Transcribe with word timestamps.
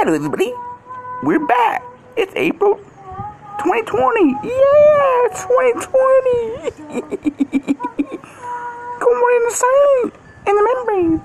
Hello, 0.00 0.14
everybody. 0.14 0.54
We're 1.24 1.44
back. 1.44 1.82
It's 2.16 2.32
April 2.36 2.76
2020. 2.76 4.30
Yeah, 4.46 5.26
2020. 5.34 5.82
Going 9.00 9.34
in 9.38 9.42
the 9.42 9.50
sun 9.50 10.12
in 10.46 10.54
the 10.54 10.62
membrane. 10.62 11.18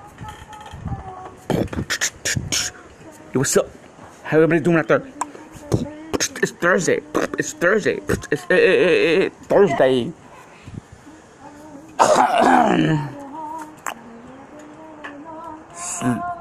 Hey, 3.31 3.37
what's 3.37 3.55
up? 3.57 3.69
How 4.23 4.37
everybody 4.37 4.59
doing 4.61 4.77
out 4.77 4.87
there? 4.87 5.03
It's 6.15 6.51
Thursday. 6.53 7.01
It's 7.37 7.53
Thursday. 7.53 7.99
It's 8.09 8.43
eh, 8.49 8.55
eh, 8.55 8.57
eh, 8.57 9.25
eh, 9.25 9.29
Thursday. 9.45 10.11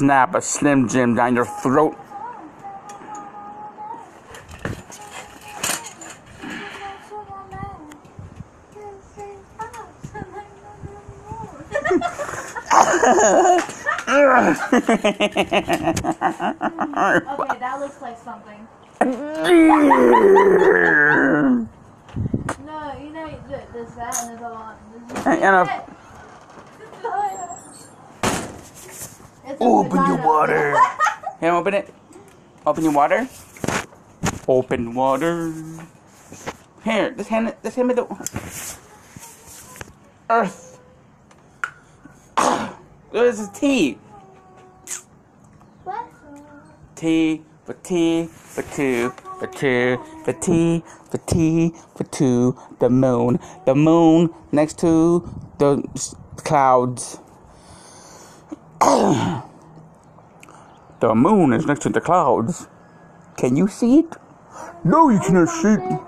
Sn- 0.00 0.06
Snap 0.06 0.34
a 0.34 0.40
Slim 0.40 0.88
Jim 0.88 1.14
down 1.14 1.36
your 1.36 1.44
throat. 1.44 1.94
Okay, 16.22 17.58
that 17.58 17.78
looks 17.80 18.00
like 18.02 18.18
something. 18.18 18.66
No, 22.66 22.92
you 23.00 23.10
know, 23.10 23.26
th- 23.48 23.62
there's 23.72 23.94
that 23.94 24.16
and 24.20 24.30
there's 24.30 24.40
a 24.40 24.48
lot. 24.48 24.78
There's 24.92 25.26
And 25.26 25.56
a- 25.56 25.89
It's 29.50 29.60
Open 29.60 30.06
your 30.06 30.16
vagina. 30.16 30.26
water. 30.26 30.76
Here, 31.40 31.52
open 31.52 31.74
it. 31.74 31.94
Open 32.66 32.84
your 32.84 32.92
water. 32.92 33.28
Open 34.46 34.94
water. 34.94 35.52
Here, 36.84 37.10
just 37.10 37.28
hand 37.28 37.48
it. 37.48 37.58
Just 37.62 37.76
hand 37.76 37.88
me 37.88 37.94
the 37.94 38.06
earth. 40.30 40.78
There's 43.12 43.40
a 43.40 43.50
T. 43.52 43.98
What? 45.84 46.06
T 46.94 47.42
for 47.64 47.74
T 47.74 48.26
for 48.26 48.62
two 48.62 49.10
for 49.40 49.46
two 49.48 50.00
for 50.24 50.32
T 50.34 50.82
for 51.10 51.18
T 51.18 51.74
for 51.96 52.04
two. 52.04 52.56
The 52.78 52.88
moon. 52.88 53.40
The 53.66 53.74
moon 53.74 54.32
next 54.52 54.78
to 54.80 55.28
the 55.58 55.82
clouds. 56.36 57.18
The 58.80 59.42
moon 61.14 61.52
is 61.52 61.66
next 61.66 61.82
to 61.82 61.90
the 61.90 62.00
clouds. 62.00 62.66
Can 63.36 63.56
you 63.56 63.68
see 63.68 63.98
it? 64.00 64.16
No, 64.84 65.10
you 65.10 65.20
cannot 65.20 65.48
see 65.48 65.74
it. 65.74 66.00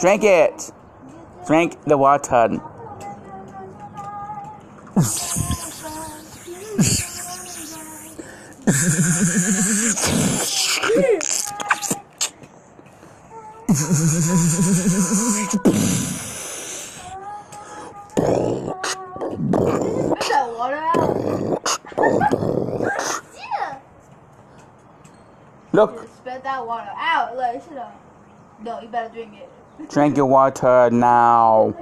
Drink 0.00 0.24
it. 0.24 0.72
Drink 1.46 1.76
the 1.84 1.98
water. 1.98 2.58
Get 20.18 20.28
that 20.28 20.48
water 20.58 20.95
Yeah. 22.06 23.78
Look, 25.72 26.08
Spit 26.08 26.42
that 26.44 26.64
water 26.66 26.90
out. 26.96 27.36
Like, 27.36 27.62
shut 27.64 27.78
up. 27.78 28.00
No, 28.62 28.80
you 28.80 28.88
better 28.88 29.12
drink 29.12 29.34
it. 29.34 29.50
drink 29.90 30.16
your 30.16 30.26
water 30.26 30.88
now. 30.90 31.74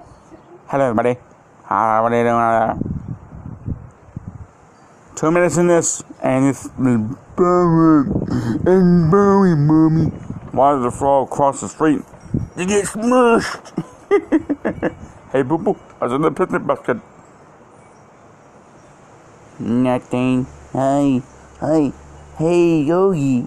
Hello, 0.67 0.85
everybody. 0.85 1.19
How 1.65 2.05
are 2.05 2.15
you 2.15 2.25
doing? 2.25 2.95
Two 5.15 5.31
minutes 5.31 5.59
in 5.59 5.67
this, 5.67 6.03
and 6.23 6.47
it's 6.47 6.69
been 6.69 7.17
burning 7.37 8.13
and 8.67 9.11
burning, 9.11 9.67
mommy. 9.67 10.07
Why 10.53 10.75
did 10.75 10.85
the 10.85 10.91
frog 10.91 11.29
cross 11.31 11.61
the 11.61 11.69
street? 11.69 12.01
To 12.57 12.65
get 12.67 12.87
smushed. 12.87 13.85
hey, 15.33 15.43
boo 15.43 15.59
boo, 15.59 15.77
I 16.01 16.05
was 16.07 16.15
in 16.15 16.23
the 16.23 16.31
picnic 16.31 16.67
basket. 16.67 16.97
Nothing. 19.59 20.47
Hey, 20.73 21.23
hey, 21.61 21.93
hey, 22.39 22.83
Yogi. 22.83 23.47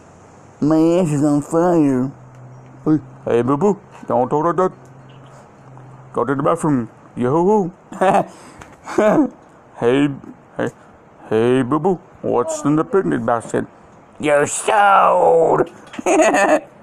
My 0.62 0.78
ass 1.00 1.12
is 1.12 1.24
on 1.24 1.42
fire. 1.42 2.12
Hey, 2.86 3.00
hey, 3.26 3.42
boo 3.42 3.58
boo, 3.58 3.80
don't 4.08 4.30
talk 4.30 4.46
like 4.46 4.56
that. 4.56 4.72
Go 6.14 6.24
to 6.24 6.34
the 6.34 6.42
bathroom. 6.42 6.90
Yo. 7.16 7.72
hey, 8.00 8.24
hey, 10.56 10.70
hey, 11.30 11.62
boo 11.64 11.80
boo, 11.80 12.00
what's 12.22 12.64
in 12.64 12.78
the 12.78 12.86
picnic 12.86 13.26
basket? 13.26 13.66
You're 14.20 14.48
sold. 14.48 15.70